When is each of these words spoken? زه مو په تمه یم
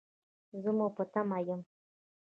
زه 0.61 0.71
مو 0.77 0.87
په 0.95 1.03
تمه 1.13 1.39
یم 1.47 1.61